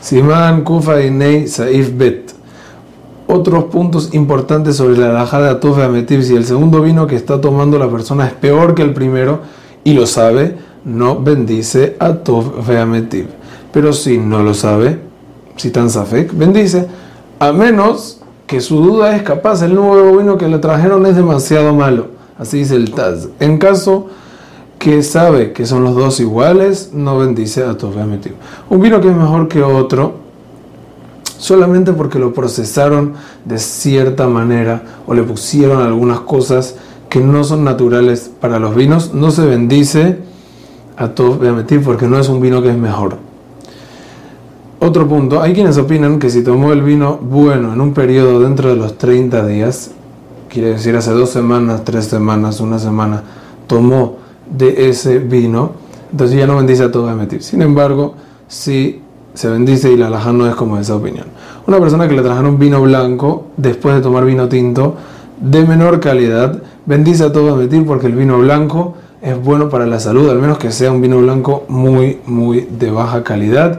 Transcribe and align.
Simán 0.00 0.62
Kufa 0.62 1.02
y 1.02 1.10
Nei 1.10 1.48
Saif 1.48 1.96
Bet. 1.96 2.34
Otros 3.26 3.64
puntos 3.64 4.14
importantes 4.14 4.76
sobre 4.76 4.96
la 4.96 5.10
alhaja 5.10 5.40
de 5.40 5.50
Atuf 5.50 5.78
Ametiv. 5.78 6.22
Si 6.22 6.34
el 6.34 6.44
segundo 6.44 6.80
vino 6.80 7.06
que 7.06 7.16
está 7.16 7.40
tomando 7.40 7.78
la 7.78 7.90
persona 7.90 8.26
es 8.26 8.32
peor 8.32 8.74
que 8.74 8.82
el 8.82 8.94
primero 8.94 9.40
y 9.84 9.92
lo 9.92 10.06
sabe, 10.06 10.56
no 10.84 11.20
bendice 11.20 11.96
Atuf 11.98 12.68
Ametiv. 12.70 13.26
Pero 13.72 13.92
si 13.92 14.18
no 14.18 14.42
lo 14.42 14.54
sabe, 14.54 14.98
si 15.56 15.70
tan 15.70 15.90
Safek, 15.90 16.32
bendice. 16.32 16.86
A 17.38 17.52
menos 17.52 18.20
que 18.46 18.60
su 18.60 18.80
duda 18.80 19.14
es 19.14 19.22
capaz, 19.22 19.62
el 19.62 19.74
nuevo 19.74 20.16
vino 20.16 20.38
que 20.38 20.48
le 20.48 20.58
trajeron 20.58 21.04
es 21.04 21.16
demasiado 21.16 21.74
malo. 21.74 22.06
Así 22.38 22.58
dice 22.58 22.76
el 22.76 22.92
Taz. 22.92 23.28
En 23.40 23.58
caso 23.58 24.06
que 24.78 25.02
sabe 25.02 25.52
que 25.52 25.66
son 25.66 25.84
los 25.84 25.94
dos 25.94 26.20
iguales, 26.20 26.90
no 26.92 27.18
bendice 27.18 27.64
a 27.64 27.76
tu 27.76 27.88
Ametiv. 27.88 28.34
Un 28.70 28.80
vino 28.80 29.00
que 29.00 29.08
es 29.08 29.16
mejor 29.16 29.48
que 29.48 29.62
otro, 29.62 30.14
solamente 31.38 31.92
porque 31.92 32.18
lo 32.18 32.32
procesaron 32.32 33.14
de 33.44 33.58
cierta 33.58 34.28
manera 34.28 34.82
o 35.06 35.14
le 35.14 35.22
pusieron 35.22 35.82
algunas 35.82 36.20
cosas 36.20 36.76
que 37.08 37.20
no 37.20 37.42
son 37.42 37.64
naturales 37.64 38.30
para 38.40 38.58
los 38.58 38.74
vinos, 38.74 39.14
no 39.14 39.30
se 39.30 39.44
bendice 39.44 40.18
a 40.96 41.08
tu 41.08 41.34
Ametiv 41.34 41.82
porque 41.82 42.06
no 42.06 42.18
es 42.18 42.28
un 42.28 42.40
vino 42.40 42.62
que 42.62 42.70
es 42.70 42.76
mejor. 42.76 43.16
Otro 44.80 45.08
punto, 45.08 45.42
hay 45.42 45.54
quienes 45.54 45.76
opinan 45.76 46.20
que 46.20 46.30
si 46.30 46.44
tomó 46.44 46.72
el 46.72 46.82
vino 46.82 47.18
bueno 47.20 47.72
en 47.72 47.80
un 47.80 47.94
periodo 47.94 48.38
dentro 48.40 48.68
de 48.68 48.76
los 48.76 48.96
30 48.96 49.44
días, 49.46 49.90
quiere 50.48 50.68
decir 50.68 50.94
hace 50.94 51.10
dos 51.10 51.30
semanas, 51.30 51.82
tres 51.84 52.04
semanas, 52.04 52.60
una 52.60 52.78
semana, 52.78 53.24
tomó 53.66 54.27
de 54.50 54.88
ese 54.88 55.18
vino, 55.18 55.72
entonces 56.10 56.38
ya 56.38 56.46
no 56.46 56.56
bendice 56.56 56.84
a 56.84 56.92
todo 56.92 57.10
Emetiv. 57.10 57.42
Sin 57.42 57.62
embargo, 57.62 58.14
si 58.46 59.02
se 59.34 59.48
bendice 59.48 59.92
y 59.92 59.96
la 59.96 60.08
alhaja 60.08 60.32
no 60.32 60.48
es 60.48 60.54
como 60.54 60.78
esa 60.78 60.96
opinión. 60.96 61.26
Una 61.66 61.78
persona 61.78 62.08
que 62.08 62.14
le 62.14 62.22
trajeron 62.22 62.58
vino 62.58 62.80
blanco 62.82 63.46
después 63.56 63.94
de 63.94 64.00
tomar 64.00 64.24
vino 64.24 64.48
tinto 64.48 64.96
de 65.40 65.64
menor 65.64 66.00
calidad, 66.00 66.62
bendice 66.86 67.24
a 67.24 67.32
todo 67.32 67.54
Emetiv 67.54 67.86
porque 67.86 68.06
el 68.06 68.14
vino 68.14 68.38
blanco 68.38 68.94
es 69.20 69.40
bueno 69.42 69.68
para 69.68 69.86
la 69.86 70.00
salud, 70.00 70.30
al 70.30 70.38
menos 70.38 70.58
que 70.58 70.70
sea 70.70 70.90
un 70.90 71.00
vino 71.00 71.18
blanco 71.18 71.64
muy, 71.68 72.18
muy 72.26 72.66
de 72.70 72.90
baja 72.90 73.22
calidad. 73.22 73.76